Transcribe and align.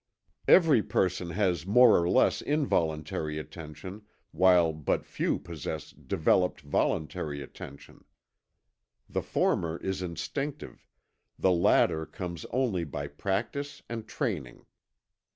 Every 0.47 0.81
person 0.81 1.29
has 1.29 1.67
more 1.67 1.95
or 2.01 2.09
less 2.09 2.41
involuntary 2.41 3.37
attention, 3.37 4.01
while 4.31 4.73
but 4.73 5.05
few 5.05 5.37
possess 5.37 5.91
developed 5.91 6.61
voluntary 6.61 7.43
attention. 7.43 8.03
The 9.07 9.21
former 9.21 9.77
is 9.77 10.01
instinctive 10.01 10.87
the 11.37 11.51
latter 11.51 12.07
comes 12.07 12.47
only 12.49 12.83
by 12.83 13.09
practice 13.09 13.83
and 13.87 14.07
training. 14.07 14.65